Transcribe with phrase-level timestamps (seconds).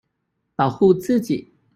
[0.55, 1.51] 保護自己